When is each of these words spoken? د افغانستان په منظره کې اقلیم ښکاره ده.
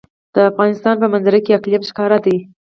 د 0.33 0.35
افغانستان 0.51 0.95
په 0.99 1.07
منظره 1.13 1.39
کې 1.45 1.55
اقلیم 1.59 1.83
ښکاره 1.89 2.17
ده. 2.25 2.35